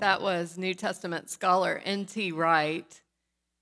That 0.00 0.22
was 0.22 0.56
New 0.56 0.72
Testament 0.72 1.28
scholar 1.28 1.78
N.T. 1.84 2.32
Wright. 2.32 3.02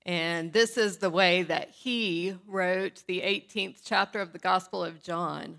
And 0.06 0.52
this 0.52 0.79
is 0.79 0.98
the 0.98 1.11
way 1.11 1.43
that 1.43 1.70
he 1.70 2.37
wrote 2.46 3.02
the 3.09 3.23
18th 3.23 3.80
chapter 3.84 4.20
of 4.20 4.32
the 4.32 4.38
Gospel 4.38 4.84
of 4.84 5.02
John. 5.02 5.59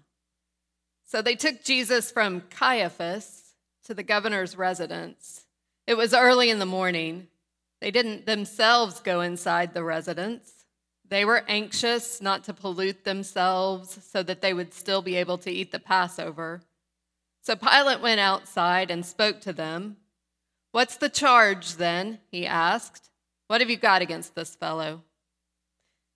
So 1.06 1.22
they 1.22 1.36
took 1.36 1.66
Jesus 1.66 2.12
from 2.12 2.44
Caiaphas 2.50 3.56
to 3.88 3.94
the 3.94 4.04
governor's 4.04 4.58
residence. 4.58 5.48
It 5.86 5.98
was 5.98 6.14
early 6.14 6.50
in 6.50 6.60
the 6.60 6.66
morning. 6.66 7.28
They 7.82 7.92
didn't 7.92 8.26
themselves 8.26 9.02
go 9.02 9.20
inside 9.20 9.74
the 9.74 9.84
residence. 9.84 10.50
They 11.06 11.26
were 11.26 11.44
anxious 11.50 12.22
not 12.22 12.46
to 12.46 12.54
pollute 12.54 13.04
themselves 13.04 14.00
so 14.10 14.24
that 14.24 14.42
they 14.42 14.54
would 14.54 14.74
still 14.74 15.02
be 15.02 15.18
able 15.18 15.40
to 15.40 15.52
eat 15.52 15.74
the 15.74 15.80
Passover. 15.80 16.62
So 17.42 17.58
Pilate 17.58 18.00
went 18.00 18.22
outside 18.22 18.90
and 18.90 19.06
spoke 19.06 19.42
to 19.42 19.52
them. 19.52 19.98
What's 20.72 20.98
the 20.98 21.10
charge 21.10 21.76
then? 21.76 22.20
He 22.32 22.46
asked. 22.46 23.10
What 23.48 23.62
have 23.62 23.70
you 23.70 23.78
got 23.78 24.02
against 24.02 24.36
this 24.36 24.56
fellow? 24.56 25.02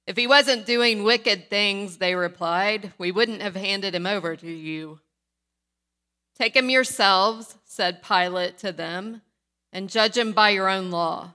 If 0.05 0.17
he 0.17 0.27
wasn't 0.27 0.65
doing 0.65 1.03
wicked 1.03 1.49
things, 1.49 1.97
they 1.97 2.13
replied, 2.13 2.93
we 2.97 3.11
wouldn't 3.11 3.41
have 3.41 3.55
handed 3.55 3.95
him 3.95 4.05
over 4.05 4.35
to 4.35 4.51
you. 4.51 4.99
Take 6.37 6.55
him 6.55 6.69
yourselves, 6.69 7.55
said 7.63 8.03
Pilate 8.03 8.57
to 8.59 8.71
them, 8.71 9.21
and 9.71 9.89
judge 9.89 10.17
him 10.17 10.33
by 10.33 10.49
your 10.49 10.67
own 10.67 10.91
law. 10.91 11.33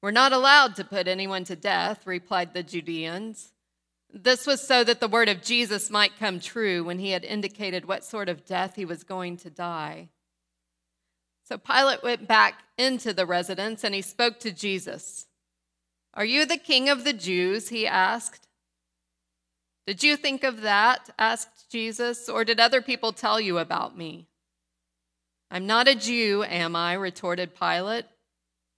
We're 0.00 0.10
not 0.10 0.32
allowed 0.32 0.76
to 0.76 0.84
put 0.84 1.08
anyone 1.08 1.44
to 1.44 1.56
death, 1.56 2.06
replied 2.06 2.54
the 2.54 2.62
Judeans. 2.62 3.52
This 4.12 4.46
was 4.46 4.60
so 4.60 4.84
that 4.84 5.00
the 5.00 5.08
word 5.08 5.28
of 5.28 5.42
Jesus 5.42 5.90
might 5.90 6.18
come 6.18 6.40
true 6.40 6.84
when 6.84 6.98
he 6.98 7.10
had 7.12 7.24
indicated 7.24 7.86
what 7.86 8.04
sort 8.04 8.28
of 8.28 8.44
death 8.44 8.76
he 8.76 8.84
was 8.84 9.04
going 9.04 9.36
to 9.38 9.50
die. 9.50 10.08
So 11.44 11.58
Pilate 11.58 12.02
went 12.02 12.28
back 12.28 12.62
into 12.78 13.12
the 13.12 13.26
residence 13.26 13.84
and 13.84 13.94
he 13.94 14.02
spoke 14.02 14.40
to 14.40 14.52
Jesus. 14.52 15.26
Are 16.14 16.24
you 16.24 16.46
the 16.46 16.58
king 16.58 16.88
of 16.88 17.04
the 17.04 17.12
Jews? 17.12 17.68
He 17.68 17.86
asked. 17.86 18.46
Did 19.86 20.02
you 20.02 20.16
think 20.16 20.44
of 20.44 20.60
that? 20.60 21.10
asked 21.18 21.70
Jesus, 21.70 22.28
or 22.28 22.44
did 22.44 22.60
other 22.60 22.80
people 22.80 23.12
tell 23.12 23.40
you 23.40 23.58
about 23.58 23.96
me? 23.96 24.28
I'm 25.50 25.66
not 25.66 25.88
a 25.88 25.94
Jew, 25.94 26.44
am 26.44 26.76
I? 26.76 26.94
retorted 26.94 27.54
Pilate. 27.58 28.06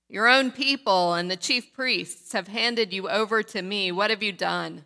Your 0.09 0.29
own 0.29 0.51
people 0.51 1.15
and 1.15 1.31
the 1.31 1.37
chief 1.37 1.73
priests 1.73 2.33
have 2.33 2.49
handed 2.49 2.93
you 2.93 3.09
over 3.09 3.43
to 3.43 3.63
me. 3.63 3.93
What 3.93 4.11
have 4.11 4.23
you 4.23 4.33
done? 4.33 4.85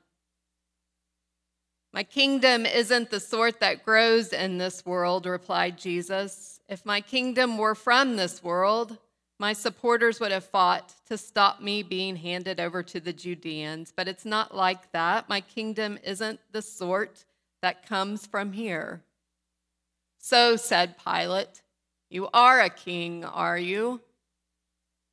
My 1.92 2.02
kingdom 2.02 2.66
isn't 2.66 3.10
the 3.10 3.20
sort 3.20 3.60
that 3.60 3.84
grows 3.84 4.32
in 4.32 4.58
this 4.58 4.84
world, 4.84 5.26
replied 5.26 5.78
Jesus. 5.78 6.57
If 6.68 6.84
my 6.84 7.00
kingdom 7.00 7.56
were 7.56 7.74
from 7.74 8.16
this 8.16 8.42
world, 8.42 8.98
my 9.38 9.52
supporters 9.52 10.20
would 10.20 10.32
have 10.32 10.44
fought 10.44 10.94
to 11.06 11.16
stop 11.16 11.62
me 11.62 11.82
being 11.82 12.16
handed 12.16 12.60
over 12.60 12.82
to 12.82 13.00
the 13.00 13.12
Judeans, 13.12 13.92
but 13.94 14.08
it's 14.08 14.24
not 14.24 14.54
like 14.54 14.92
that. 14.92 15.28
My 15.28 15.40
kingdom 15.40 15.98
isn't 16.02 16.40
the 16.52 16.60
sort 16.60 17.24
that 17.62 17.86
comes 17.86 18.26
from 18.26 18.52
here. 18.52 19.02
So 20.18 20.56
said 20.56 20.96
Pilate, 20.98 21.62
You 22.10 22.28
are 22.34 22.60
a 22.60 22.68
king, 22.68 23.24
are 23.24 23.58
you? 23.58 24.00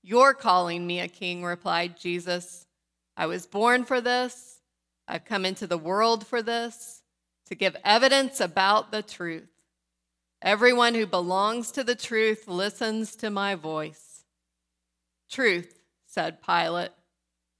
You're 0.01 0.33
calling 0.33 0.85
me 0.85 0.99
a 0.99 1.07
king, 1.07 1.43
replied 1.43 1.97
Jesus. 1.97 2.67
I 3.15 3.27
was 3.27 3.45
born 3.45 3.85
for 3.85 4.01
this. 4.01 4.59
I've 5.07 5.25
come 5.25 5.45
into 5.45 5.67
the 5.67 5.77
world 5.77 6.25
for 6.25 6.41
this, 6.41 7.03
to 7.45 7.55
give 7.55 7.77
evidence 7.83 8.41
about 8.41 8.91
the 8.91 9.03
truth. 9.03 9.54
Everyone 10.45 10.93
who 10.93 11.07
belongs 11.07 11.71
to 11.71 11.83
the 11.83 11.95
truth 11.95 12.47
listens 12.47 13.15
to 13.15 13.31
my 13.31 13.55
voice. 13.55 14.23
Truth, 15.27 15.79
said 16.05 16.37
Pilate. 16.39 16.91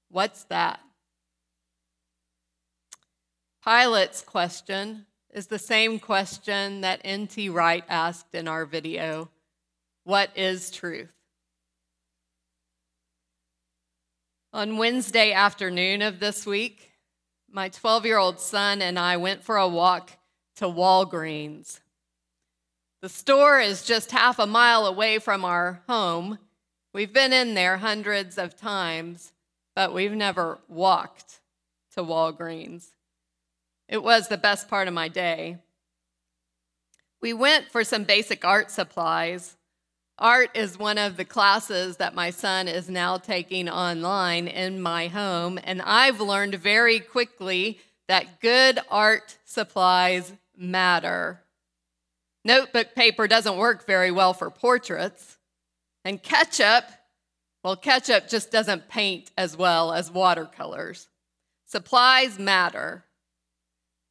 What's 0.08 0.44
that? 0.44 0.78
Pilate's 3.64 4.22
question 4.22 5.06
is 5.34 5.48
the 5.48 5.58
same 5.58 5.98
question 5.98 6.82
that 6.82 7.00
N.T. 7.02 7.48
Wright 7.48 7.82
asked 7.88 8.32
in 8.36 8.46
our 8.46 8.64
video 8.64 9.30
What 10.04 10.30
is 10.36 10.70
truth? 10.70 11.12
On 14.52 14.76
Wednesday 14.76 15.32
afternoon 15.32 16.02
of 16.02 16.20
this 16.20 16.46
week, 16.46 16.92
my 17.50 17.68
12 17.68 18.06
year 18.06 18.18
old 18.18 18.38
son 18.38 18.80
and 18.80 18.96
I 18.96 19.16
went 19.16 19.42
for 19.42 19.56
a 19.56 19.66
walk 19.66 20.12
to 20.58 20.66
Walgreens. 20.66 21.80
The 23.02 23.08
store 23.08 23.60
is 23.60 23.84
just 23.84 24.10
half 24.10 24.38
a 24.38 24.46
mile 24.46 24.86
away 24.86 25.18
from 25.18 25.44
our 25.44 25.82
home. 25.88 26.38
We've 26.92 27.12
been 27.12 27.32
in 27.32 27.54
there 27.54 27.76
hundreds 27.76 28.38
of 28.38 28.56
times, 28.56 29.32
but 29.74 29.92
we've 29.92 30.12
never 30.12 30.58
walked 30.68 31.40
to 31.94 32.02
Walgreens. 32.02 32.88
It 33.88 34.02
was 34.02 34.28
the 34.28 34.38
best 34.38 34.68
part 34.68 34.88
of 34.88 34.94
my 34.94 35.08
day. 35.08 35.58
We 37.20 37.32
went 37.32 37.70
for 37.70 37.84
some 37.84 38.04
basic 38.04 38.44
art 38.44 38.70
supplies 38.70 39.56
Art 40.18 40.56
is 40.56 40.78
one 40.78 40.96
of 40.96 41.18
the 41.18 41.26
classes 41.26 41.98
that 41.98 42.14
my 42.14 42.30
son 42.30 42.68
is 42.68 42.88
now 42.88 43.18
taking 43.18 43.68
online 43.68 44.48
in 44.48 44.80
my 44.80 45.08
home, 45.08 45.58
and 45.62 45.82
I've 45.82 46.22
learned 46.22 46.54
very 46.54 47.00
quickly 47.00 47.80
that 48.08 48.40
good 48.40 48.78
art 48.90 49.36
supplies 49.44 50.32
matter. 50.56 51.42
Notebook 52.46 52.94
paper 52.94 53.26
doesn't 53.26 53.56
work 53.56 53.86
very 53.86 54.12
well 54.12 54.32
for 54.32 54.50
portraits, 54.50 55.36
and 56.04 56.22
ketchup, 56.22 56.84
well, 57.64 57.74
ketchup 57.74 58.28
just 58.28 58.52
doesn't 58.52 58.88
paint 58.88 59.32
as 59.36 59.56
well 59.56 59.92
as 59.92 60.12
watercolors. 60.12 61.08
Supplies 61.64 62.38
matter. 62.38 63.04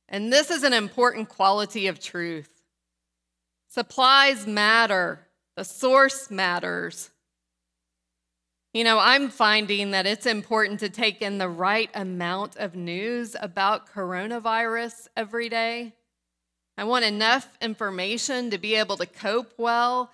And 0.09 0.34
this 0.34 0.51
is 0.51 0.63
an 0.63 0.73
important 0.73 1.29
quality 1.29 1.88
of 1.88 2.01
truth. 2.01 2.62
Supplies 3.69 4.46
matter. 4.46 5.28
The 5.56 5.63
source 5.63 6.29
matters. 6.29 7.12
You 8.73 8.84
know, 8.84 9.00
I'm 9.00 9.29
finding 9.29 9.91
that 9.91 10.06
it's 10.06 10.25
important 10.25 10.81
to 10.81 10.90
take 10.90 11.22
in 11.22 11.38
the 11.38 11.47
right 11.47 11.90
amount 11.94 12.57
of 12.57 12.75
news 12.75 13.38
about 13.40 13.90
coronavirus 13.90 15.07
every 15.16 15.47
day. 15.47 15.94
I 16.78 16.84
want 16.84 17.06
enough 17.06 17.47
information 17.62 18.50
to 18.52 18.58
be 18.58 18.75
able 18.75 18.97
to 18.97 19.06
cope 19.06 19.53
well, 19.58 20.12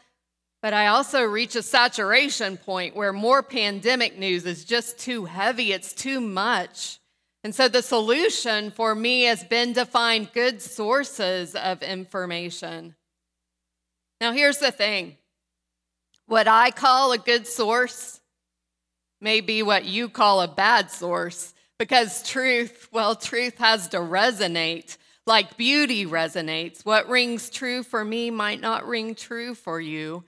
but 0.62 0.74
I 0.74 0.88
also 0.88 1.24
reach 1.24 1.56
a 1.56 1.64
saturation 1.64 2.58
point 2.58 2.96
where 2.96 3.12
more 3.12 3.42
pandemic 3.42 4.18
news 4.18 4.46
is 4.46 4.64
just 4.64 5.00
too 5.00 5.26
heavy, 5.26 5.74
it's 5.74 5.94
too 5.94 6.22
much. 6.22 7.00
And 7.44 7.56
so 7.56 7.68
the 7.68 7.82
solution 7.82 8.70
for 8.70 8.94
me 8.94 9.24
has 9.24 9.44
been 9.44 9.74
to 9.74 9.86
find 9.86 10.32
good 10.32 10.62
sources 10.62 11.56
of 11.56 11.82
information. 11.82 12.96
Now, 14.20 14.32
here's 14.32 14.60
the 14.60 14.72
thing 14.72 15.18
what 16.28 16.48
I 16.48 16.70
call 16.70 17.12
a 17.12 17.18
good 17.18 17.48
source 17.48 18.22
may 19.20 19.42
be 19.42 19.64
what 19.64 19.86
you 19.86 20.10
call 20.10 20.42
a 20.42 20.48
bad 20.48 20.92
source 20.92 21.54
because 21.80 22.22
truth, 22.22 22.88
well, 22.92 23.16
truth 23.16 23.58
has 23.58 23.88
to 23.90 23.98
resonate 23.98 24.98
like 25.26 25.58
beauty 25.58 26.06
resonates. 26.06 26.86
What 26.86 27.08
rings 27.08 27.50
true 27.50 27.84
for 27.84 28.04
me 28.04 28.32
might 28.32 28.60
not 28.60 28.88
ring 28.88 29.16
true 29.16 29.54
for 29.56 29.80
you. 29.80 30.24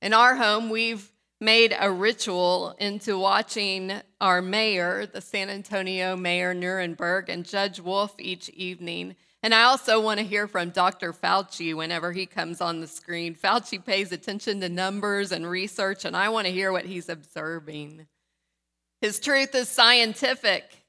In 0.00 0.14
our 0.14 0.36
home, 0.36 0.70
we've 0.70 1.10
made 1.40 1.74
a 1.78 1.90
ritual 1.90 2.74
into 2.78 3.18
watching 3.18 3.92
our 4.20 4.42
mayor, 4.42 5.06
the 5.06 5.20
San 5.20 5.48
Antonio 5.48 6.16
Mayor 6.16 6.54
Nirenberg, 6.54 7.28
and 7.28 7.44
Judge 7.44 7.80
Wolff 7.80 8.14
each 8.18 8.48
evening. 8.50 9.16
And 9.42 9.54
I 9.54 9.62
also 9.62 10.00
want 10.00 10.20
to 10.20 10.26
hear 10.26 10.46
from 10.46 10.68
Dr. 10.70 11.14
Fauci 11.14 11.74
whenever 11.74 12.12
he 12.12 12.26
comes 12.26 12.60
on 12.60 12.80
the 12.80 12.86
screen. 12.86 13.34
Fauci 13.34 13.82
pays 13.82 14.12
attention 14.12 14.60
to 14.60 14.68
numbers 14.68 15.32
and 15.32 15.48
research, 15.48 16.04
and 16.04 16.14
I 16.14 16.28
want 16.28 16.46
to 16.46 16.52
hear 16.52 16.72
what 16.72 16.84
he's 16.84 17.08
observing. 17.08 18.06
His 19.00 19.18
truth 19.18 19.54
is 19.54 19.70
scientific, 19.70 20.79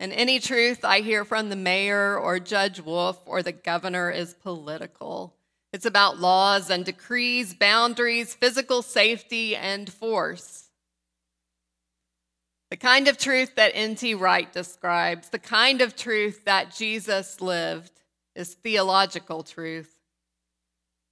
and 0.00 0.12
any 0.12 0.38
truth 0.38 0.84
I 0.84 1.00
hear 1.00 1.24
from 1.24 1.48
the 1.48 1.56
mayor 1.56 2.16
or 2.16 2.38
Judge 2.38 2.80
Wolff 2.80 3.18
or 3.26 3.42
the 3.42 3.52
governor 3.52 4.10
is 4.10 4.34
political. 4.34 5.34
It's 5.72 5.86
about 5.86 6.18
laws 6.18 6.70
and 6.70 6.84
decrees, 6.84 7.52
boundaries, 7.52 8.34
physical 8.34 8.82
safety, 8.82 9.54
and 9.56 9.92
force. 9.92 10.64
The 12.70 12.76
kind 12.76 13.08
of 13.08 13.18
truth 13.18 13.54
that 13.56 13.72
N.T. 13.74 14.14
Wright 14.14 14.52
describes, 14.52 15.30
the 15.30 15.38
kind 15.38 15.80
of 15.80 15.96
truth 15.96 16.44
that 16.44 16.74
Jesus 16.74 17.40
lived, 17.40 17.92
is 18.34 18.54
theological 18.54 19.42
truth. 19.42 19.94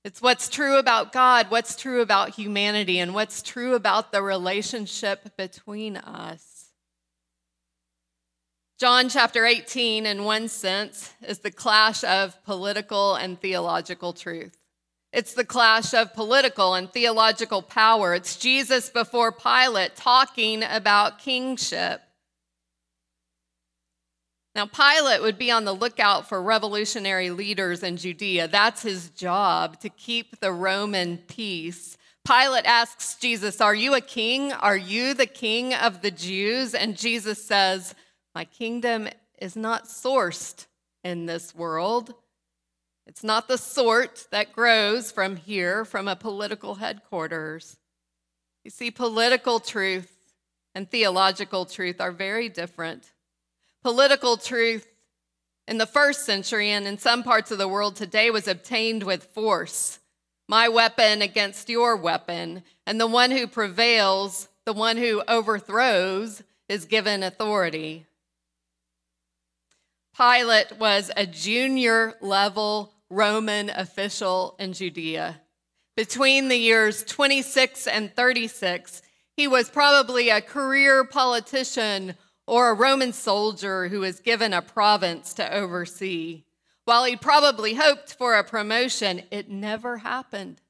It's 0.04 0.22
what's 0.22 0.48
true 0.48 0.78
about 0.78 1.12
God, 1.12 1.50
what's 1.50 1.74
true 1.74 2.00
about 2.00 2.30
humanity, 2.30 2.98
and 2.98 3.14
what's 3.14 3.42
true 3.42 3.74
about 3.74 4.12
the 4.12 4.22
relationship 4.22 5.36
between 5.36 5.96
us. 5.96 6.55
John 8.78 9.08
chapter 9.08 9.46
18, 9.46 10.04
in 10.04 10.24
one 10.24 10.48
sense, 10.48 11.14
is 11.26 11.38
the 11.38 11.50
clash 11.50 12.04
of 12.04 12.44
political 12.44 13.14
and 13.14 13.40
theological 13.40 14.12
truth. 14.12 14.58
It's 15.14 15.32
the 15.32 15.46
clash 15.46 15.94
of 15.94 16.12
political 16.12 16.74
and 16.74 16.92
theological 16.92 17.62
power. 17.62 18.12
It's 18.12 18.36
Jesus 18.36 18.90
before 18.90 19.32
Pilate 19.32 19.96
talking 19.96 20.62
about 20.62 21.18
kingship. 21.18 22.02
Now, 24.54 24.66
Pilate 24.66 25.22
would 25.22 25.38
be 25.38 25.50
on 25.50 25.64
the 25.64 25.72
lookout 25.72 26.28
for 26.28 26.42
revolutionary 26.42 27.30
leaders 27.30 27.82
in 27.82 27.96
Judea. 27.96 28.48
That's 28.48 28.82
his 28.82 29.08
job, 29.08 29.80
to 29.80 29.88
keep 29.88 30.40
the 30.40 30.52
Roman 30.52 31.16
peace. 31.16 31.96
Pilate 32.26 32.66
asks 32.66 33.14
Jesus, 33.14 33.62
Are 33.62 33.74
you 33.74 33.94
a 33.94 34.02
king? 34.02 34.52
Are 34.52 34.76
you 34.76 35.14
the 35.14 35.26
king 35.26 35.72
of 35.72 36.02
the 36.02 36.10
Jews? 36.10 36.74
And 36.74 36.94
Jesus 36.94 37.42
says, 37.42 37.94
My 38.36 38.44
kingdom 38.44 39.08
is 39.38 39.56
not 39.56 39.86
sourced 39.86 40.66
in 41.02 41.24
this 41.24 41.54
world. 41.54 42.12
It's 43.06 43.24
not 43.24 43.48
the 43.48 43.56
sort 43.56 44.26
that 44.30 44.52
grows 44.52 45.10
from 45.10 45.36
here, 45.36 45.86
from 45.86 46.06
a 46.06 46.16
political 46.16 46.74
headquarters. 46.74 47.78
You 48.62 48.70
see, 48.70 48.90
political 48.90 49.58
truth 49.58 50.14
and 50.74 50.90
theological 50.90 51.64
truth 51.64 51.98
are 51.98 52.12
very 52.12 52.50
different. 52.50 53.10
Political 53.82 54.36
truth 54.36 54.86
in 55.66 55.78
the 55.78 55.86
first 55.86 56.26
century 56.26 56.68
and 56.68 56.86
in 56.86 56.98
some 56.98 57.22
parts 57.22 57.50
of 57.50 57.56
the 57.56 57.68
world 57.68 57.96
today 57.96 58.30
was 58.30 58.46
obtained 58.46 59.02
with 59.02 59.24
force. 59.24 59.98
My 60.46 60.68
weapon 60.68 61.22
against 61.22 61.70
your 61.70 61.96
weapon. 61.96 62.64
And 62.86 63.00
the 63.00 63.06
one 63.06 63.30
who 63.30 63.46
prevails, 63.46 64.48
the 64.66 64.74
one 64.74 64.98
who 64.98 65.22
overthrows, 65.26 66.42
is 66.68 66.84
given 66.84 67.22
authority. 67.22 68.04
Pilate 70.16 70.78
was 70.78 71.10
a 71.14 71.26
junior 71.26 72.14
level 72.22 72.94
Roman 73.10 73.68
official 73.68 74.56
in 74.58 74.72
Judea. 74.72 75.42
Between 75.94 76.48
the 76.48 76.56
years 76.56 77.04
26 77.04 77.86
and 77.86 78.14
36, 78.14 79.02
he 79.36 79.46
was 79.46 79.68
probably 79.68 80.30
a 80.30 80.40
career 80.40 81.04
politician 81.04 82.14
or 82.46 82.70
a 82.70 82.74
Roman 82.74 83.12
soldier 83.12 83.88
who 83.88 84.00
was 84.00 84.20
given 84.20 84.54
a 84.54 84.62
province 84.62 85.34
to 85.34 85.54
oversee. 85.54 86.44
While 86.86 87.04
he 87.04 87.16
probably 87.16 87.74
hoped 87.74 88.14
for 88.14 88.36
a 88.36 88.44
promotion, 88.44 89.22
it 89.30 89.50
never 89.50 89.98
happened. 89.98 90.62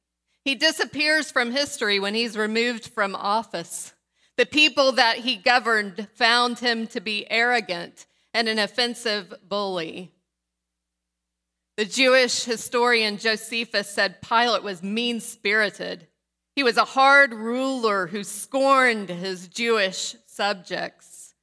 He 0.45 0.57
disappears 0.57 1.31
from 1.31 1.53
history 1.53 2.01
when 2.01 2.15
he's 2.15 2.37
removed 2.37 2.89
from 2.89 3.15
office. 3.15 3.93
The 4.37 4.47
people 4.47 4.93
that 4.93 5.19
he 5.19 5.37
governed 5.37 6.09
found 6.15 6.59
him 6.59 6.89
to 6.89 7.01
be 7.01 7.31
arrogant 7.31 8.06
and 8.37 8.51
an 8.51 8.59
offensive 8.59 9.33
bully. 9.49 10.13
The 11.79 11.87
Jewish 11.87 12.45
historian 12.45 13.17
Josephus 13.17 13.89
said 13.89 14.21
Pilate 14.21 14.63
was 14.63 14.83
mean 14.83 15.21
spirited. 15.21 16.07
He 16.55 16.63
was 16.63 16.77
a 16.77 16.85
hard 16.85 17.33
ruler 17.33 18.09
who 18.09 18.23
scorned 18.23 19.09
his 19.09 19.49
Jewish 19.49 20.17
subjects. 20.27 21.35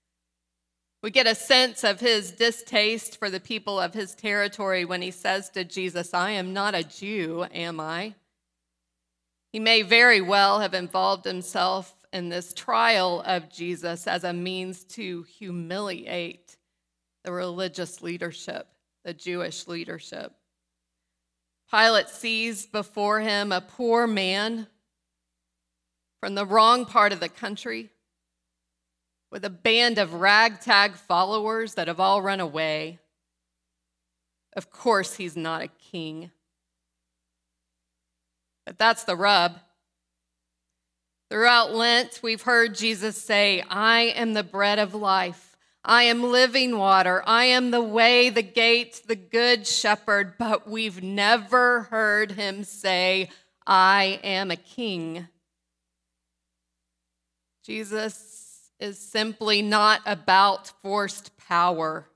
We 1.02 1.10
get 1.10 1.26
a 1.26 1.34
sense 1.34 1.84
of 1.84 2.00
his 2.00 2.32
distaste 2.32 3.18
for 3.18 3.32
the 3.32 3.40
people 3.40 3.80
of 3.80 3.96
his 3.96 4.14
territory 4.14 4.86
when 4.86 5.02
he 5.02 5.10
says 5.10 5.50
to 5.52 5.64
Jesus, 5.64 6.14
I 6.14 6.30
am 6.32 6.54
not 6.54 6.76
a 6.76 6.84
Jew, 6.84 7.44
am 7.52 7.80
I? 7.80 8.14
He 9.52 9.60
may 9.60 9.82
very 9.82 10.22
well 10.22 10.60
have 10.60 10.76
involved 10.76 11.26
himself 11.26 11.96
in 12.14 12.30
this 12.30 12.54
trial 12.54 13.24
of 13.26 13.52
Jesus 13.52 14.06
as 14.06 14.24
a 14.24 14.32
means 14.32 14.84
to 14.84 15.24
humiliate 15.24 16.58
the 17.24 17.32
religious 17.32 18.02
leadership 18.02 18.68
the 19.04 19.14
Jewish 19.14 19.68
leadership. 19.68 20.34
Pilate 21.70 22.10
sees 22.10 22.66
before 22.66 23.20
him 23.20 23.52
a 23.52 23.62
poor 23.62 24.08
man 24.08 24.68
from 26.20 26.36
the 26.36 26.46
wrong 26.46 26.86
part 26.86 27.12
of 27.12 27.20
the 27.20 27.30
country 27.30 27.90
with 29.32 29.44
a 29.44 29.50
band 29.50 29.98
of 29.98 30.14
ragtag 30.14 30.94
followers 30.94 31.74
that 31.74 31.88
have 31.88 32.00
all 32.00 32.22
run 32.22 32.40
away. 32.40 33.00
Of 34.56 34.70
course, 34.70 35.16
he's 35.16 35.36
not 35.36 35.64
a 35.64 35.68
king. 35.68 36.32
But 38.66 38.78
that's 38.78 39.04
the 39.04 39.16
rub. 39.16 39.60
Throughout 41.30 41.74
Lent, 41.74 42.20
we've 42.22 42.44
heard 42.44 42.76
Jesus 42.76 43.18
say, 43.18 43.64
I 43.68 44.02
am 44.02 44.34
the 44.34 44.44
bread 44.44 44.78
of 44.78 44.94
life. 44.94 45.53
I 45.86 46.04
am 46.04 46.24
living 46.24 46.78
water. 46.78 47.22
I 47.28 47.46
am 47.46 47.72
the 47.72 47.82
way, 47.82 48.30
the 48.30 48.44
gate, 48.44 49.02
the 49.06 49.16
good 49.16 49.68
shepherd. 49.68 50.38
But 50.38 50.68
we've 50.68 51.04
never 51.04 51.84
heard 51.84 52.32
him 52.32 52.64
say, 52.64 53.30
I 53.68 54.20
am 54.24 54.50
a 54.50 54.56
king. 54.56 55.28
Jesus 57.66 58.70
is 58.80 58.98
simply 59.00 59.62
not 59.62 60.02
about 60.06 60.72
forced 60.82 61.36
power. 61.38 62.08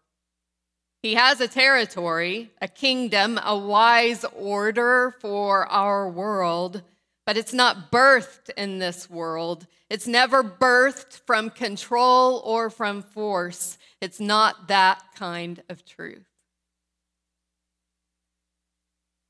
He 1.01 1.13
has 1.13 1.39
a 1.39 1.47
territory, 1.47 2.51
a 2.61 2.67
kingdom, 2.67 3.39
a 3.43 3.57
wise 3.57 4.25
order 4.33 5.15
for 5.21 5.65
our 5.67 6.09
world 6.09 6.83
but 7.27 7.35
it's 7.35 7.53
not 7.53 7.91
birthed 7.91 8.49
in 8.55 8.79
this 8.79 9.09
world. 9.09 9.67
It's 9.89 10.07
never 10.07 10.41
birthed 10.41 11.19
from 11.27 11.49
control 11.49 12.41
or 12.45 12.69
from 12.69 13.01
force. 13.01 13.77
It's 13.99 14.21
not 14.21 14.69
that 14.69 15.03
kind 15.13 15.61
of 15.67 15.83
truth. 15.83 16.25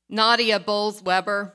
Nadia 0.08 0.60
Bolz-Weber 0.60 1.54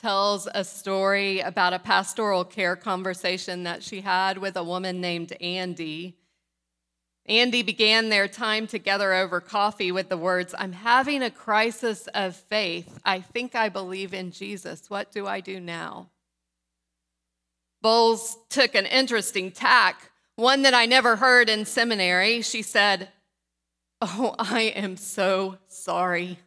tells 0.00 0.46
a 0.54 0.62
story 0.62 1.40
about 1.40 1.72
a 1.72 1.80
pastoral 1.80 2.44
care 2.44 2.76
conversation 2.76 3.64
that 3.64 3.82
she 3.82 4.00
had 4.02 4.38
with 4.38 4.56
a 4.56 4.62
woman 4.62 5.00
named 5.00 5.32
Andy. 5.40 6.19
Andy 7.26 7.62
began 7.62 8.08
their 8.08 8.28
time 8.28 8.66
together 8.66 9.12
over 9.12 9.40
coffee 9.40 9.92
with 9.92 10.08
the 10.08 10.16
words, 10.16 10.54
I'm 10.58 10.72
having 10.72 11.22
a 11.22 11.30
crisis 11.30 12.08
of 12.08 12.34
faith. 12.34 12.98
I 13.04 13.20
think 13.20 13.54
I 13.54 13.68
believe 13.68 14.14
in 14.14 14.32
Jesus. 14.32 14.88
What 14.88 15.12
do 15.12 15.26
I 15.26 15.40
do 15.40 15.60
now? 15.60 16.08
Bolz 17.84 18.34
took 18.48 18.74
an 18.74 18.86
interesting 18.86 19.50
tack, 19.50 20.10
one 20.36 20.62
that 20.62 20.74
I 20.74 20.86
never 20.86 21.16
heard 21.16 21.48
in 21.48 21.64
seminary. 21.64 22.42
She 22.42 22.62
said, 22.62 23.08
Oh, 24.02 24.34
I 24.38 24.62
am 24.74 24.96
so 24.96 25.58
sorry. 25.68 26.38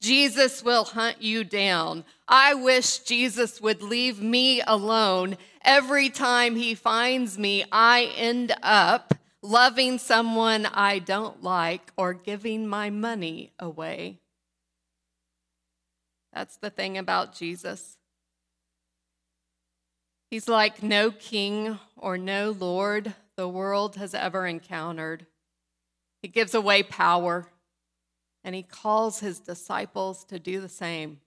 Jesus 0.00 0.64
will 0.64 0.84
hunt 0.84 1.22
you 1.22 1.44
down. 1.44 2.04
I 2.26 2.54
wish 2.54 2.98
Jesus 2.98 3.60
would 3.60 3.82
leave 3.82 4.20
me 4.20 4.60
alone. 4.66 5.36
Every 5.64 6.10
time 6.10 6.56
he 6.56 6.74
finds 6.74 7.38
me, 7.38 7.64
I 7.70 8.12
end 8.16 8.52
up 8.64 9.14
loving 9.42 9.98
someone 9.98 10.66
I 10.66 10.98
don't 10.98 11.42
like, 11.42 11.92
or 11.96 12.14
giving 12.14 12.66
my 12.66 12.90
money 12.90 13.52
away. 13.58 14.20
That's 16.32 16.56
the 16.56 16.70
thing 16.70 16.96
about 16.96 17.34
Jesus. 17.34 17.96
He's 20.30 20.48
like 20.48 20.82
no 20.82 21.10
king 21.10 21.78
or 21.96 22.16
no 22.16 22.52
lord 22.52 23.14
the 23.36 23.48
world 23.48 23.96
has 23.96 24.14
ever 24.14 24.46
encountered. 24.46 25.26
He 26.22 26.28
gives 26.28 26.54
away 26.54 26.82
power, 26.82 27.48
and 28.44 28.54
he 28.54 28.62
calls 28.62 29.20
his 29.20 29.40
disciples 29.40 30.24
to 30.26 30.38
do 30.38 30.60
the 30.60 30.68
same. 30.68 31.20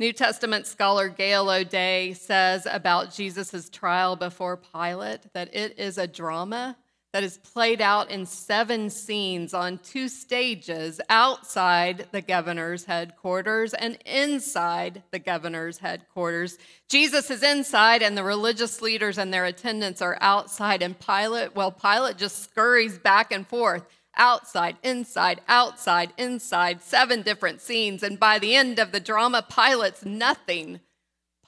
New 0.00 0.12
Testament 0.12 0.66
scholar 0.66 1.08
Gail 1.08 1.48
O'Day 1.48 2.14
says 2.14 2.66
about 2.68 3.14
Jesus' 3.14 3.68
trial 3.70 4.16
before 4.16 4.56
Pilate 4.56 5.32
that 5.34 5.54
it 5.54 5.78
is 5.78 5.98
a 5.98 6.08
drama 6.08 6.76
that 7.12 7.22
is 7.22 7.38
played 7.38 7.80
out 7.80 8.10
in 8.10 8.26
seven 8.26 8.90
scenes 8.90 9.54
on 9.54 9.78
two 9.78 10.08
stages 10.08 11.00
outside 11.08 12.08
the 12.10 12.20
governor's 12.20 12.86
headquarters 12.86 13.72
and 13.72 13.96
inside 14.04 15.04
the 15.12 15.20
governor's 15.20 15.78
headquarters. 15.78 16.58
Jesus 16.90 17.30
is 17.30 17.44
inside, 17.44 18.02
and 18.02 18.18
the 18.18 18.24
religious 18.24 18.82
leaders 18.82 19.16
and 19.16 19.32
their 19.32 19.44
attendants 19.44 20.02
are 20.02 20.18
outside. 20.20 20.82
And 20.82 20.98
Pilate, 20.98 21.54
well, 21.54 21.70
Pilate 21.70 22.16
just 22.16 22.42
scurries 22.42 22.98
back 22.98 23.30
and 23.30 23.46
forth 23.46 23.86
outside, 24.16 24.76
inside, 24.82 25.40
outside, 25.48 26.12
inside, 26.16 26.82
seven 26.82 27.22
different 27.22 27.60
scenes. 27.60 28.02
And 28.02 28.18
by 28.18 28.38
the 28.38 28.54
end 28.54 28.78
of 28.78 28.92
the 28.92 29.00
drama, 29.00 29.44
Pilate's 29.48 30.04
nothing. 30.04 30.80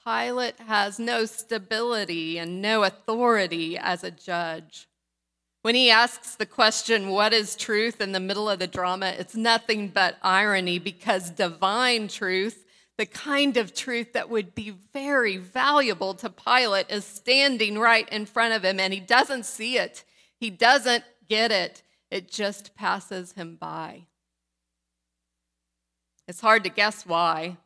Pilate 0.03 0.59
has 0.61 0.99
no 0.99 1.25
stability 1.25 2.37
and 2.37 2.61
no 2.61 2.83
authority 2.83 3.77
as 3.77 4.03
a 4.03 4.11
judge. 4.11 4.87
When 5.63 5.75
he 5.75 5.89
asks 5.89 6.35
the 6.35 6.45
question, 6.45 7.09
What 7.09 7.33
is 7.33 7.55
truth 7.57 7.99
in 7.99 8.13
the 8.13 8.21
middle 8.21 8.49
of 8.49 8.59
the 8.59 8.67
drama? 8.67 9.07
it's 9.07 9.35
nothing 9.35 9.89
but 9.89 10.17
irony 10.23 10.79
because 10.79 11.29
divine 11.29 12.07
truth, 12.07 12.65
the 12.97 13.05
kind 13.05 13.57
of 13.57 13.73
truth 13.73 14.13
that 14.13 14.29
would 14.29 14.55
be 14.55 14.73
very 14.93 15.35
valuable 15.35 16.13
to 16.13 16.29
Pilate, 16.29 16.89
is 16.89 17.03
standing 17.03 17.77
right 17.77 18.07
in 18.09 18.25
front 18.25 18.53
of 18.53 18.63
him 18.63 18.79
and 18.79 18.93
he 18.93 19.01
doesn't 19.01 19.45
see 19.45 19.77
it. 19.77 20.05
He 20.39 20.49
doesn't 20.49 21.03
get 21.27 21.51
it. 21.51 21.83
It 22.09 22.31
just 22.31 22.75
passes 22.75 23.33
him 23.33 23.55
by. 23.55 24.03
It's 26.27 26.41
hard 26.41 26.63
to 26.63 26.69
guess 26.69 27.05
why. 27.05 27.57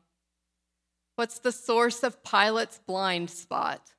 What's 1.15 1.39
the 1.39 1.51
source 1.51 2.03
of 2.03 2.24
Pilate's 2.24 2.79
blind 2.79 3.29
spot? 3.29 3.91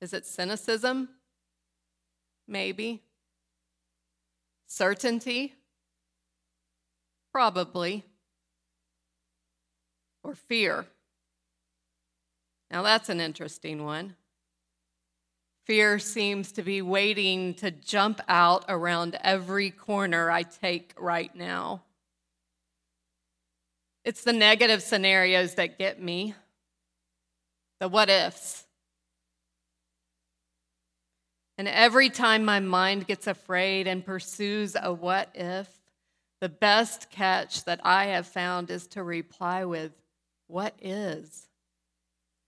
Is 0.00 0.12
it 0.12 0.26
cynicism? 0.26 1.08
Maybe. 2.46 3.02
Certainty? 4.66 5.54
Probably. 7.32 8.04
Or 10.22 10.34
fear? 10.34 10.86
Now 12.70 12.82
that's 12.82 13.08
an 13.08 13.20
interesting 13.20 13.84
one. 13.84 14.16
Fear 15.68 15.98
seems 15.98 16.52
to 16.52 16.62
be 16.62 16.80
waiting 16.80 17.52
to 17.56 17.70
jump 17.70 18.22
out 18.26 18.64
around 18.70 19.18
every 19.20 19.70
corner 19.70 20.30
I 20.30 20.42
take 20.42 20.94
right 20.98 21.34
now. 21.36 21.82
It's 24.02 24.24
the 24.24 24.32
negative 24.32 24.82
scenarios 24.82 25.56
that 25.56 25.78
get 25.78 26.02
me, 26.02 26.34
the 27.80 27.88
what 27.88 28.08
ifs. 28.08 28.64
And 31.58 31.68
every 31.68 32.08
time 32.08 32.46
my 32.46 32.60
mind 32.60 33.06
gets 33.06 33.26
afraid 33.26 33.86
and 33.86 34.02
pursues 34.02 34.74
a 34.74 34.90
what 34.90 35.28
if, 35.34 35.68
the 36.40 36.48
best 36.48 37.10
catch 37.10 37.64
that 37.64 37.80
I 37.84 38.06
have 38.06 38.26
found 38.26 38.70
is 38.70 38.86
to 38.86 39.02
reply 39.02 39.66
with, 39.66 39.92
What 40.46 40.72
is? 40.80 41.47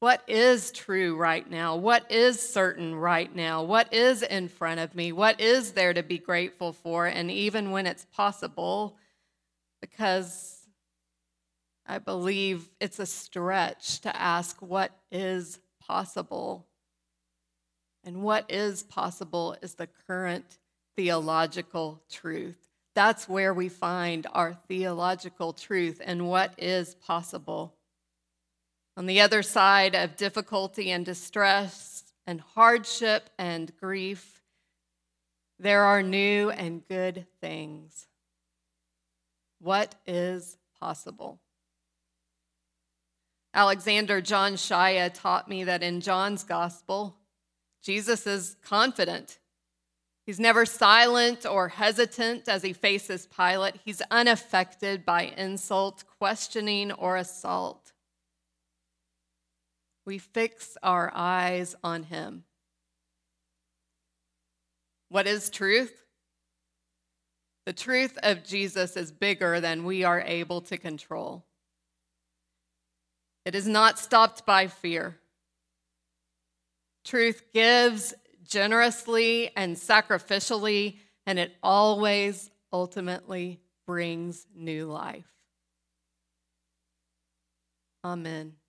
What 0.00 0.23
is 0.26 0.73
true 0.73 1.14
right 1.14 1.49
now? 1.49 1.76
What 1.76 2.11
is 2.11 2.40
certain 2.40 2.95
right 2.95 3.35
now? 3.37 3.62
What 3.62 3.92
is 3.92 4.23
in 4.23 4.49
front 4.49 4.80
of 4.80 4.95
me? 4.95 5.12
What 5.12 5.40
is 5.42 5.73
there 5.73 5.92
to 5.92 6.02
be 6.02 6.16
grateful 6.16 6.73
for? 6.73 7.07
And 7.07 7.30
even 7.30 7.71
when 7.71 7.87
it's 7.87 8.07
possible, 8.07 8.97
because 9.83 10.66
I 11.87 11.99
believe 11.99 12.71
it's 12.80 12.99
a 12.99 13.04
stretch 13.04 14.00
to 14.00 14.16
ask 14.16 14.57
what 14.62 14.90
is 15.12 15.59
possible. 15.87 16.66
And 18.02 18.23
what 18.23 18.50
is 18.50 18.83
possible 18.83 19.54
is 19.61 19.75
the 19.75 19.88
current 20.07 20.47
theological 20.97 22.00
truth. 22.11 22.57
That's 22.95 23.28
where 23.28 23.52
we 23.52 23.69
find 23.69 24.26
our 24.33 24.54
theological 24.66 25.52
truth 25.52 26.00
and 26.02 26.26
what 26.26 26.54
is 26.57 26.95
possible. 26.95 27.75
On 29.00 29.07
the 29.07 29.23
other 29.23 29.42
side 29.42 29.95
of 29.95 30.19
difficulty 30.19 30.90
and 30.90 31.07
distress 31.07 32.04
and 32.26 32.38
hardship 32.38 33.30
and 33.38 33.75
grief, 33.78 34.42
there 35.59 35.85
are 35.85 36.02
new 36.02 36.50
and 36.50 36.87
good 36.87 37.26
things. 37.40 38.09
What 39.59 39.95
is 40.07 40.59
possible? 40.78 41.40
Alexander 43.54 44.21
John 44.21 44.52
Shaia 44.52 45.11
taught 45.14 45.49
me 45.49 45.64
that 45.64 45.83
in 45.83 46.02
John's 46.02 46.45
gospel, 46.45 47.16
Jesus 47.83 48.26
is 48.26 48.57
confident. 48.62 49.38
He's 50.26 50.38
never 50.38 50.66
silent 50.66 51.47
or 51.47 51.69
hesitant 51.69 52.50
as 52.50 52.62
he 52.62 52.75
faces 52.75 53.26
Pilate. 53.26 53.76
He's 53.83 54.02
unaffected 54.11 55.07
by 55.07 55.33
insult, 55.38 56.04
questioning, 56.19 56.92
or 56.92 57.16
assault 57.16 57.80
we 60.11 60.19
fix 60.19 60.76
our 60.83 61.12
eyes 61.14 61.76
on 61.85 62.02
Him. 62.02 62.43
What 65.09 65.29
is 65.29 65.50
truth? 65.50 66.05
The 67.64 67.73
truth 67.73 68.19
of 68.25 68.43
Jesus 68.43 68.97
is 68.97 69.12
bigger 69.12 69.61
than 69.61 69.85
we 69.85 70.02
are 70.02 70.21
able 70.21 70.62
to 70.62 70.76
control. 70.79 71.47
It 73.45 73.55
is 73.55 73.69
not 73.69 74.00
stopped 74.00 74.45
by 74.45 74.67
fear. 74.67 75.21
Truth 77.05 77.45
gives 77.55 78.12
generously 78.43 79.52
and 79.57 79.76
sacrificially, 79.76 80.97
and 81.25 81.38
it 81.38 81.55
always 81.62 82.50
ultimately 82.73 83.61
brings 83.87 84.45
new 84.57 84.87
life. 84.87 85.31
Amen. 88.05 88.60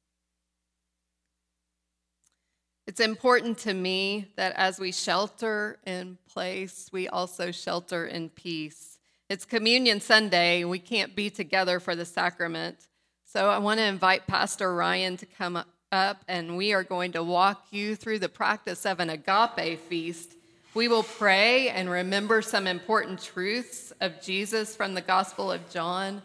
It's 2.87 2.99
important 2.99 3.59
to 3.59 3.73
me 3.73 4.31
that 4.37 4.53
as 4.55 4.79
we 4.79 4.91
shelter 4.91 5.77
in 5.85 6.17
place, 6.27 6.89
we 6.91 7.07
also 7.07 7.51
shelter 7.51 8.07
in 8.07 8.29
peace. 8.29 8.97
It's 9.29 9.45
Communion 9.45 10.01
Sunday. 10.01 10.63
We 10.63 10.79
can't 10.79 11.15
be 11.15 11.29
together 11.29 11.79
for 11.79 11.95
the 11.95 12.05
sacrament. 12.05 12.87
So 13.23 13.49
I 13.49 13.59
want 13.59 13.79
to 13.79 13.85
invite 13.85 14.25
Pastor 14.25 14.73
Ryan 14.73 15.15
to 15.17 15.27
come 15.27 15.63
up, 15.91 16.23
and 16.27 16.57
we 16.57 16.73
are 16.73 16.83
going 16.83 17.11
to 17.11 17.23
walk 17.23 17.67
you 17.69 17.95
through 17.95 18.19
the 18.19 18.27
practice 18.27 18.85
of 18.85 18.99
an 18.99 19.11
agape 19.11 19.79
feast. 19.81 20.33
We 20.73 20.87
will 20.87 21.03
pray 21.03 21.69
and 21.69 21.89
remember 21.89 22.41
some 22.41 22.65
important 22.65 23.21
truths 23.21 23.93
of 24.01 24.21
Jesus 24.21 24.75
from 24.75 24.95
the 24.95 25.01
Gospel 25.01 25.51
of 25.51 25.69
John. 25.69 26.23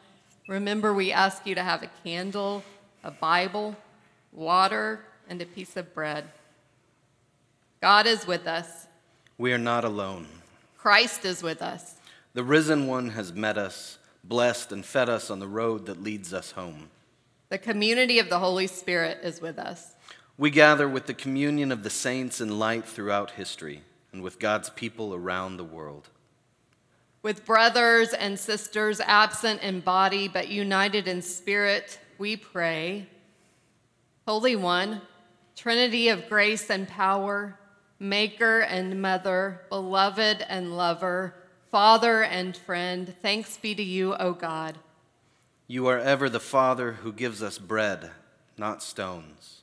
Remember, 0.49 0.95
we 0.95 1.13
ask 1.13 1.47
you 1.47 1.55
to 1.55 1.63
have 1.63 1.83
a 1.83 1.91
candle, 2.03 2.65
a 3.05 3.11
Bible, 3.11 3.77
water, 4.33 5.01
and 5.29 5.43
a 5.43 5.47
piece 5.47 5.77
of 5.77 5.93
bread. 5.93 6.25
God 7.81 8.07
is 8.07 8.27
with 8.27 8.47
us. 8.47 8.87
We 9.39 9.53
are 9.53 9.59
not 9.59 9.85
alone. 9.85 10.27
Christ 10.79 11.25
is 11.25 11.43
with 11.43 11.63
us. 11.63 11.97
The 12.33 12.45
risen 12.45 12.87
one 12.87 13.11
has 13.11 13.33
met 13.33 13.59
us, 13.59 13.99
blessed, 14.25 14.73
and 14.73 14.85
fed 14.85 15.09
us 15.09 15.31
on 15.31 15.39
the 15.39 15.49
road 15.49 15.87
that 15.87 16.03
leads 16.03 16.33
us 16.33 16.53
home. 16.53 16.91
The 17.49 17.59
community 17.59 18.19
of 18.19 18.29
the 18.29 18.39
Holy 18.39 18.67
Spirit 18.67 19.19
is 19.23 19.41
with 19.41 19.59
us. 19.59 19.95
We 20.39 20.51
gather 20.51 20.89
with 20.89 21.07
the 21.07 21.15
communion 21.15 21.73
of 21.73 21.83
the 21.83 21.91
saints 21.91 22.41
in 22.41 22.59
light 22.59 22.85
throughout 22.85 23.33
history 23.33 23.83
and 24.13 24.23
with 24.23 24.39
God's 24.39 24.71
people 24.71 25.15
around 25.15 25.57
the 25.57 25.65
world. 25.65 26.09
With 27.23 27.45
brothers 27.45 28.13
and 28.13 28.39
sisters 28.39 29.01
absent 29.01 29.63
in 29.63 29.81
body 29.81 30.29
but 30.29 30.49
united 30.49 31.09
in 31.09 31.23
spirit, 31.23 31.99
we 32.19 32.37
pray. 32.37 33.07
Holy 34.27 34.57
One, 34.57 35.01
Trinity 35.57 36.09
of 36.09 36.29
grace 36.29 36.71
and 36.71 36.87
power, 36.87 37.59
Maker 37.99 38.61
and 38.61 39.01
Mother, 39.01 39.63
beloved 39.71 40.45
and 40.49 40.77
lover, 40.77 41.35
Father 41.71 42.23
and 42.23 42.57
friend, 42.57 43.15
thanks 43.23 43.57
be 43.57 43.75
to 43.75 43.83
you, 43.83 44.15
O 44.15 44.33
God. 44.33 44.79
You 45.67 45.87
are 45.87 45.99
ever 45.99 46.29
the 46.29 46.41
Father 46.41 46.93
who 46.93 47.13
gives 47.13 47.43
us 47.43 47.59
bread, 47.59 48.11
not 48.59 48.83
stones. 48.83 49.63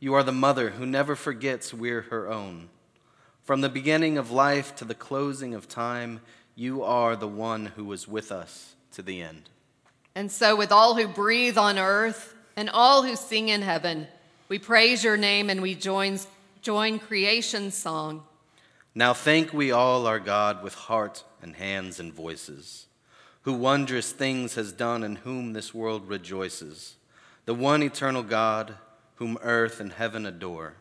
You 0.00 0.14
are 0.14 0.22
the 0.22 0.32
Mother 0.32 0.70
who 0.70 0.86
never 0.86 1.14
forgets 1.14 1.72
we're 1.72 2.02
her 2.02 2.28
own. 2.28 2.68
From 3.44 3.60
the 3.60 3.68
beginning 3.68 4.18
of 4.18 4.30
life 4.30 4.74
to 4.76 4.84
the 4.84 4.94
closing 4.94 5.54
of 5.54 5.68
time, 5.68 6.20
you 6.54 6.82
are 6.82 7.14
the 7.14 7.28
one 7.28 7.66
who 7.76 7.84
was 7.84 8.08
with 8.08 8.32
us 8.32 8.74
to 8.92 9.02
the 9.02 9.22
end. 9.22 9.50
And 10.14 10.32
so, 10.32 10.56
with 10.56 10.72
all 10.72 10.96
who 10.96 11.06
breathe 11.06 11.58
on 11.58 11.78
earth 11.78 12.34
and 12.56 12.70
all 12.70 13.02
who 13.02 13.14
sing 13.14 13.50
in 13.50 13.62
heaven, 13.62 14.08
we 14.48 14.58
praise 14.58 15.04
your 15.04 15.16
name 15.16 15.50
and 15.50 15.60
we 15.60 15.74
join 15.74 16.18
join 16.66 16.98
creation's 16.98 17.76
song. 17.76 18.24
Now 18.92 19.14
thank 19.14 19.52
we 19.52 19.70
all 19.70 20.04
our 20.04 20.18
God 20.18 20.64
with 20.64 20.74
heart 20.74 21.22
and 21.40 21.54
hands 21.54 22.00
and 22.00 22.12
voices, 22.12 22.88
who 23.42 23.52
wondrous 23.52 24.10
things 24.10 24.56
has 24.56 24.72
done 24.72 25.04
and 25.04 25.18
whom 25.18 25.52
this 25.52 25.72
world 25.72 26.08
rejoices, 26.08 26.96
the 27.44 27.54
one 27.54 27.84
eternal 27.84 28.24
God, 28.24 28.74
whom 29.14 29.38
earth 29.42 29.78
and 29.78 29.92
heaven 29.92 30.26
adore. 30.26 30.74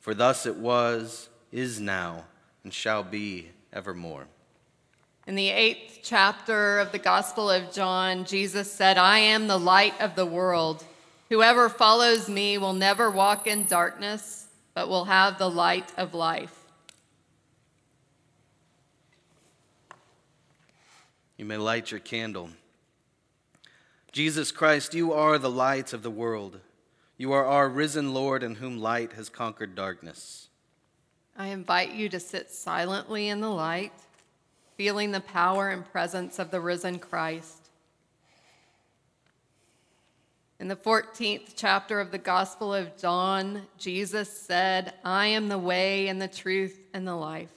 For 0.00 0.12
thus 0.12 0.44
it 0.44 0.56
was, 0.56 1.30
is 1.50 1.80
now, 1.80 2.26
and 2.62 2.74
shall 2.74 3.02
be 3.02 3.52
evermore. 3.72 4.26
In 5.26 5.34
the 5.34 5.48
eighth 5.48 6.00
chapter 6.02 6.78
of 6.78 6.92
the 6.92 6.98
Gospel 6.98 7.48
of 7.48 7.72
John, 7.72 8.26
Jesus 8.26 8.70
said, 8.70 8.98
I 8.98 9.20
am 9.20 9.46
the 9.46 9.58
light 9.58 9.98
of 9.98 10.14
the 10.14 10.26
world. 10.26 10.84
Whoever 11.30 11.70
follows 11.70 12.28
me 12.28 12.58
will 12.58 12.74
never 12.74 13.10
walk 13.10 13.46
in 13.46 13.64
darkness 13.64 14.42
but 14.74 14.88
will 14.88 15.04
have 15.04 15.38
the 15.38 15.50
light 15.50 15.92
of 15.96 16.14
life. 16.14 16.58
You 21.36 21.44
may 21.44 21.56
light 21.56 21.90
your 21.90 22.00
candle. 22.00 22.50
Jesus 24.12 24.52
Christ, 24.52 24.94
you 24.94 25.12
are 25.12 25.38
the 25.38 25.50
light 25.50 25.92
of 25.92 26.02
the 26.02 26.10
world. 26.10 26.60
You 27.16 27.32
are 27.32 27.46
our 27.46 27.68
risen 27.68 28.12
Lord 28.12 28.42
in 28.42 28.56
whom 28.56 28.78
light 28.78 29.14
has 29.14 29.28
conquered 29.28 29.74
darkness. 29.74 30.48
I 31.36 31.48
invite 31.48 31.92
you 31.92 32.08
to 32.10 32.20
sit 32.20 32.50
silently 32.50 33.28
in 33.28 33.40
the 33.40 33.48
light, 33.48 33.92
feeling 34.76 35.12
the 35.12 35.20
power 35.20 35.70
and 35.70 35.90
presence 35.90 36.38
of 36.38 36.50
the 36.50 36.60
risen 36.60 36.98
Christ. 36.98 37.61
In 40.62 40.68
the 40.68 40.76
14th 40.76 41.54
chapter 41.56 41.98
of 41.98 42.12
the 42.12 42.18
Gospel 42.18 42.72
of 42.72 42.96
John, 42.96 43.62
Jesus 43.78 44.30
said, 44.30 44.94
I 45.04 45.26
am 45.26 45.48
the 45.48 45.58
way 45.58 46.06
and 46.06 46.22
the 46.22 46.28
truth 46.28 46.78
and 46.94 47.04
the 47.04 47.16
life. 47.16 47.50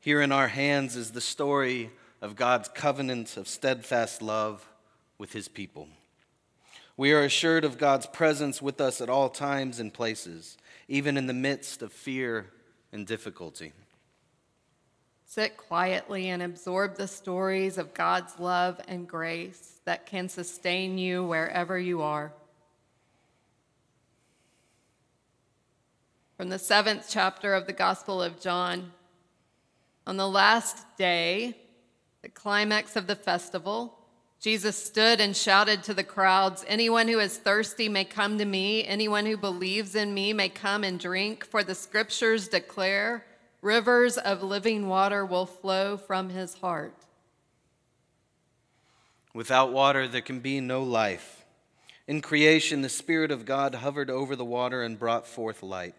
Here 0.00 0.20
in 0.20 0.32
our 0.32 0.48
hands 0.48 0.96
is 0.96 1.12
the 1.12 1.20
story 1.20 1.92
of 2.20 2.34
God's 2.34 2.66
covenant 2.66 3.36
of 3.36 3.46
steadfast 3.46 4.22
love 4.22 4.68
with 5.18 5.32
his 5.32 5.46
people. 5.46 5.86
We 6.96 7.12
are 7.12 7.22
assured 7.22 7.64
of 7.64 7.78
God's 7.78 8.06
presence 8.06 8.60
with 8.60 8.80
us 8.80 9.00
at 9.00 9.08
all 9.08 9.28
times 9.28 9.78
and 9.78 9.94
places, 9.94 10.58
even 10.88 11.16
in 11.16 11.28
the 11.28 11.32
midst 11.32 11.80
of 11.80 11.92
fear 11.92 12.50
and 12.90 13.06
difficulty. 13.06 13.72
Sit 15.26 15.56
quietly 15.56 16.28
and 16.28 16.42
absorb 16.42 16.96
the 16.96 17.06
stories 17.06 17.78
of 17.78 17.94
God's 17.94 18.40
love 18.40 18.80
and 18.88 19.06
grace 19.06 19.73
that 19.84 20.06
can 20.06 20.28
sustain 20.28 20.98
you 20.98 21.24
wherever 21.24 21.78
you 21.78 22.02
are. 22.02 22.32
From 26.36 26.48
the 26.48 26.58
seventh 26.58 27.06
chapter 27.08 27.54
of 27.54 27.66
the 27.66 27.72
Gospel 27.72 28.22
of 28.22 28.40
John. 28.40 28.92
On 30.06 30.16
the 30.16 30.28
last 30.28 30.96
day, 30.96 31.56
the 32.22 32.28
climax 32.28 32.96
of 32.96 33.06
the 33.06 33.16
festival, 33.16 33.98
Jesus 34.40 34.76
stood 34.76 35.20
and 35.20 35.36
shouted 35.36 35.82
to 35.84 35.94
the 35.94 36.04
crowds 36.04 36.64
Anyone 36.68 37.08
who 37.08 37.18
is 37.18 37.38
thirsty 37.38 37.88
may 37.88 38.04
come 38.04 38.36
to 38.38 38.44
me. 38.44 38.84
Anyone 38.84 39.26
who 39.26 39.36
believes 39.36 39.94
in 39.94 40.12
me 40.12 40.32
may 40.32 40.48
come 40.48 40.84
and 40.84 40.98
drink, 40.98 41.44
for 41.44 41.62
the 41.62 41.74
scriptures 41.74 42.48
declare 42.48 43.24
rivers 43.62 44.18
of 44.18 44.42
living 44.42 44.88
water 44.88 45.24
will 45.24 45.46
flow 45.46 45.96
from 45.96 46.28
his 46.28 46.54
heart. 46.54 47.03
Without 49.34 49.72
water, 49.72 50.06
there 50.06 50.22
can 50.22 50.38
be 50.38 50.60
no 50.60 50.82
life. 50.82 51.44
In 52.06 52.20
creation, 52.20 52.82
the 52.82 52.88
Spirit 52.88 53.32
of 53.32 53.44
God 53.44 53.74
hovered 53.74 54.08
over 54.08 54.36
the 54.36 54.44
water 54.44 54.82
and 54.82 54.98
brought 54.98 55.26
forth 55.26 55.62
light. 55.62 55.94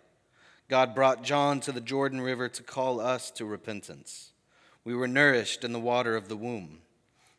God 0.70 0.96
brought 0.96 1.24
John 1.24 1.60
to 1.62 1.72
the 1.72 1.82
Jordan 1.82 2.22
River 2.22 2.48
to 2.48 2.63
call 2.63 3.00
us 3.00 3.30
to 3.32 3.46
repentance. 3.46 4.32
We 4.86 4.96
were 4.96 5.08
nourished 5.08 5.63
in 5.63 5.74
the 5.74 5.80
water 5.80 6.15
of 6.15 6.30
the 6.30 6.38
womb. 6.38 6.80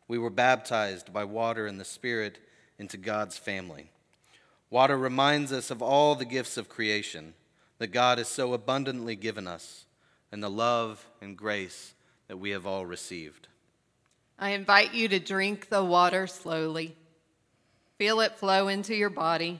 We 0.07 0.17
were 0.17 0.29
baptized 0.29 1.11
by 1.11 1.23
water 1.23 1.65
and 1.65 1.79
the 1.79 1.85
Spirit 1.85 2.37
into 2.77 2.97
God's 2.97 3.37
family. 3.37 3.89
Water 4.69 4.97
reminds 4.97 5.51
us 5.51 5.71
of 5.71 5.81
all 5.81 6.13
the 6.15 6.25
gifts 6.25 6.57
of 6.57 6.69
creation 6.69 7.33
that 7.79 7.87
God 7.87 8.17
has 8.17 8.27
so 8.27 8.53
abundantly 8.53 9.15
given 9.15 9.47
us 9.47 9.85
and 10.31 10.43
the 10.43 10.49
love 10.49 11.07
and 11.21 11.37
grace 11.37 11.93
that 12.27 12.37
we 12.37 12.51
have 12.51 12.67
all 12.67 12.85
received. 12.85 13.47
I 14.39 14.51
invite 14.51 14.93
you 14.93 15.07
to 15.09 15.19
drink 15.19 15.69
the 15.69 15.83
water 15.83 16.27
slowly. 16.27 16.95
Feel 17.97 18.21
it 18.21 18.37
flow 18.37 18.67
into 18.67 18.93
your 18.93 19.09
body. 19.09 19.59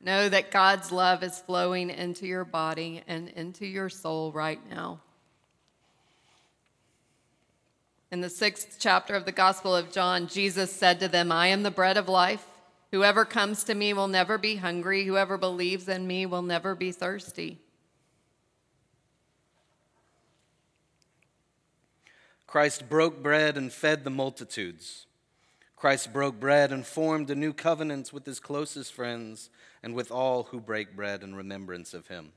Know 0.00 0.28
that 0.28 0.50
God's 0.50 0.90
love 0.90 1.22
is 1.22 1.38
flowing 1.38 1.90
into 1.90 2.26
your 2.26 2.44
body 2.44 3.02
and 3.06 3.28
into 3.28 3.64
your 3.66 3.88
soul 3.88 4.32
right 4.32 4.60
now. 4.68 5.00
In 8.10 8.20
the 8.20 8.30
sixth 8.30 8.76
chapter 8.78 9.14
of 9.14 9.24
the 9.24 9.32
Gospel 9.32 9.74
of 9.74 9.92
John, 9.92 10.26
Jesus 10.26 10.72
said 10.72 11.00
to 11.00 11.08
them, 11.08 11.30
I 11.30 11.48
am 11.48 11.62
the 11.62 11.70
bread 11.70 11.96
of 11.96 12.08
life. 12.08 12.46
Whoever 12.92 13.24
comes 13.24 13.64
to 13.64 13.74
me 13.74 13.92
will 13.92 14.08
never 14.08 14.38
be 14.38 14.56
hungry. 14.56 15.04
Whoever 15.04 15.36
believes 15.36 15.88
in 15.88 16.06
me 16.06 16.24
will 16.24 16.42
never 16.42 16.74
be 16.74 16.92
thirsty. 16.92 17.58
Christ 22.46 22.88
broke 22.88 23.22
bread 23.22 23.56
and 23.56 23.72
fed 23.72 24.04
the 24.04 24.10
multitudes. 24.10 25.06
Christ 25.76 26.12
broke 26.12 26.40
bread 26.40 26.72
and 26.72 26.86
formed 26.86 27.30
a 27.30 27.34
new 27.34 27.52
covenant 27.52 28.12
with 28.12 28.24
his 28.24 28.40
closest 28.40 28.92
friends 28.92 29.50
and 29.82 29.94
with 29.94 30.10
all 30.10 30.44
who 30.44 30.60
break 30.60 30.96
bread 30.96 31.22
in 31.22 31.34
remembrance 31.34 31.92
of 31.92 32.06
him. 32.06 32.32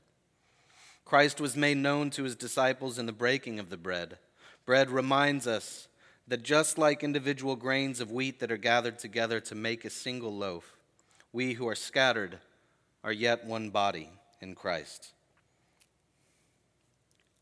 Christ 1.04 1.40
was 1.40 1.56
made 1.56 1.78
known 1.78 2.10
to 2.10 2.24
his 2.24 2.36
disciples 2.36 2.98
in 2.98 3.06
the 3.06 3.12
breaking 3.12 3.58
of 3.58 3.70
the 3.70 3.76
bread. 3.76 4.18
Bread 4.66 4.90
reminds 4.90 5.46
us 5.46 5.88
that 6.28 6.42
just 6.42 6.78
like 6.78 7.02
individual 7.02 7.56
grains 7.56 7.98
of 7.98 8.12
wheat 8.12 8.38
that 8.40 8.52
are 8.52 8.56
gathered 8.56 8.98
together 8.98 9.40
to 9.40 9.54
make 9.54 9.84
a 9.84 9.90
single 9.90 10.36
loaf, 10.36 10.76
we 11.32 11.54
who 11.54 11.66
are 11.66 11.74
scattered 11.74 12.38
are 13.02 13.12
yet 13.12 13.44
one 13.44 13.70
body 13.70 14.10
in 14.40 14.54
Christ. 14.54 15.12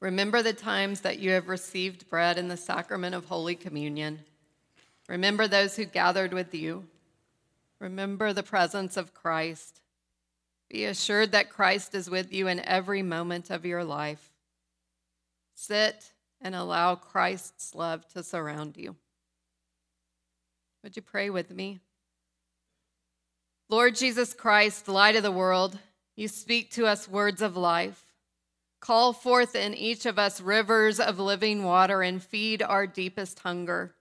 Remember 0.01 0.43
the 0.43 0.53
times 0.53 1.01
that 1.01 1.19
you 1.19 1.31
have 1.33 1.49
received 1.49 2.09
bread 2.09 2.39
in 2.39 2.49
the 2.49 2.57
sacrament 2.57 3.15
of 3.15 3.25
Holy 3.25 3.57
Communion. 3.57 4.21
Remember 5.09 5.49
those 5.49 5.77
who 5.77 5.85
gathered 5.85 6.33
with 6.33 6.55
you. 6.55 6.85
Remember 7.81 8.33
the 8.33 8.43
presence 8.43 8.97
of 8.97 9.15
Christ. 9.15 9.81
Be 10.69 10.85
assured 10.85 11.33
that 11.33 11.51
Christ 11.51 11.95
is 11.95 12.11
with 12.11 12.33
you 12.33 12.47
in 12.47 12.61
every 12.61 13.03
moment 13.03 13.51
of 13.51 13.65
your 13.65 13.83
life. 13.83 14.31
Sit 15.55 16.13
and 16.41 16.55
allow 16.55 16.95
Christ's 16.95 17.75
love 17.75 18.07
to 18.09 18.23
surround 18.23 18.77
you. 18.77 18.95
Would 20.85 20.95
you 20.95 21.03
pray 21.03 21.31
with 21.31 21.51
me? 21.51 21.81
Lord 23.69 23.97
Jesus 23.97 24.33
Christ, 24.33 24.89
light 24.89 25.17
of 25.17 25.23
the 25.23 25.33
world, 25.33 25.79
you 26.17 26.29
speak 26.29 26.71
to 26.73 26.87
us 26.87 27.09
words 27.09 27.43
of 27.43 27.57
life. 27.57 28.08
Call 28.81 29.13
forth 29.13 29.55
in 29.55 29.75
each 29.75 30.07
of 30.07 30.19
us 30.19 30.41
rivers 30.41 31.01
of 31.01 31.19
living 31.19 31.65
water 31.65 32.03
and 32.03 32.23
feed 32.23 32.63
our 32.63 32.87
deepest 32.87 33.41
hunger. 33.41 33.95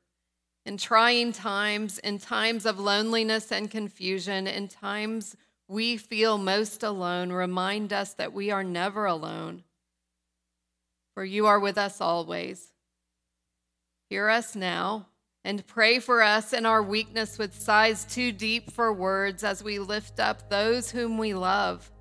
In 0.65 0.77
trying 0.77 1.31
times, 1.31 1.97
in 1.99 2.19
times 2.19 2.65
of 2.65 2.79
loneliness 2.79 3.51
and 3.51 3.71
confusion, 3.71 4.47
in 4.47 4.67
times 4.67 5.35
we 5.67 5.97
feel 5.97 6.37
most 6.37 6.83
alone, 6.83 7.31
remind 7.31 7.91
us 7.91 8.13
that 8.13 8.33
we 8.33 8.51
are 8.51 8.63
never 8.63 9.05
alone 9.05 9.63
for 11.17 11.25
you 11.25 11.47
are 11.47 11.59
with 11.59 11.79
us 11.79 11.99
always. 11.99 12.73
Hear 14.07 14.29
us 14.29 14.55
now 14.55 15.07
and 15.43 15.65
pray 15.65 15.97
for 15.97 16.21
us 16.21 16.53
in 16.53 16.63
our 16.63 16.83
weakness 16.83 17.39
with 17.39 17.59
sighs 17.59 18.05
too 18.05 18.31
deep 18.31 18.69
for 18.69 18.93
words 18.93 19.43
as 19.43 19.63
we 19.63 19.79
lift 19.79 20.19
up 20.19 20.47
those 20.47 20.91
whom 20.91 21.17
we 21.17 21.33
love, 21.33 21.91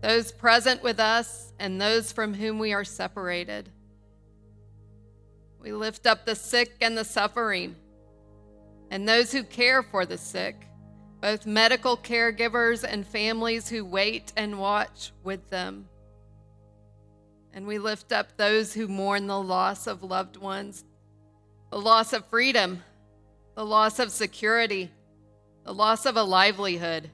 those 0.00 0.32
present 0.32 0.82
with 0.82 0.98
us 0.98 1.52
and 1.58 1.80
those 1.80 2.12
from 2.12 2.34
whom 2.34 2.58
we 2.58 2.72
are 2.72 2.84
separated. 2.84 3.68
We 5.60 5.72
lift 5.72 6.06
up 6.06 6.24
the 6.24 6.34
sick 6.34 6.72
and 6.80 6.96
the 6.96 7.04
suffering 7.04 7.76
and 8.90 9.08
those 9.08 9.30
who 9.30 9.42
care 9.44 9.82
for 9.82 10.06
the 10.06 10.18
sick, 10.18 10.66
both 11.20 11.46
medical 11.46 11.96
caregivers 11.96 12.82
and 12.82 13.06
families 13.06 13.68
who 13.68 13.84
wait 13.84 14.32
and 14.36 14.58
watch 14.58 15.12
with 15.22 15.48
them. 15.50 15.86
And 17.52 17.66
we 17.66 17.78
lift 17.78 18.12
up 18.12 18.36
those 18.36 18.72
who 18.72 18.88
mourn 18.88 19.26
the 19.26 19.40
loss 19.40 19.86
of 19.86 20.02
loved 20.02 20.36
ones, 20.36 20.84
the 21.70 21.80
loss 21.80 22.12
of 22.12 22.24
freedom, 22.26 22.82
the 23.54 23.66
loss 23.66 23.98
of 23.98 24.10
security, 24.10 24.90
the 25.64 25.74
loss 25.74 26.06
of 26.06 26.16
a 26.16 26.22
livelihood, 26.22 27.10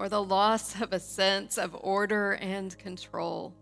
or 0.00 0.08
the 0.08 0.22
loss 0.22 0.80
of 0.80 0.94
a 0.94 0.98
sense 0.98 1.58
of 1.58 1.76
order 1.78 2.32
and 2.32 2.76
control. 2.78 3.54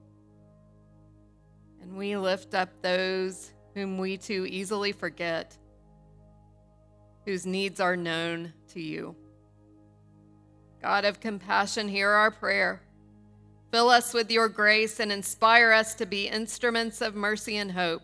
And 1.83 1.97
we 1.97 2.17
lift 2.17 2.55
up 2.55 2.69
those 2.81 3.51
whom 3.75 3.99
we 3.99 4.17
too 4.17 4.47
easily 4.49 4.93
forget, 4.93 5.59
whose 7.27 7.45
needs 7.45 7.81
are 7.81 7.97
known 7.97 8.53
to 8.69 8.81
you. 8.81 9.17
God 10.81 11.05
of 11.05 11.19
compassion, 11.19 11.89
hear 11.89 12.11
our 12.11 12.31
prayer. 12.31 12.83
Fill 13.73 13.91
us 13.91 14.15
with 14.15 14.31
your 14.31 14.49
grace 14.49 15.01
and 15.01 15.11
inspire 15.11 15.73
us 15.73 15.95
to 15.97 16.07
be 16.07 16.29
instruments 16.29 17.01
of 17.01 17.17
mercy 17.17 17.57
and 17.57 17.73
hope. 17.73 18.03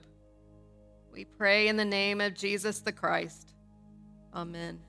We 1.13 1.25
pray 1.25 1.69
in 1.69 1.77
the 1.77 1.85
name 1.85 2.21
of 2.21 2.35
Jesus 2.35 2.81
the 2.81 2.91
Christ. 2.91 3.55
Amen. 4.35 4.81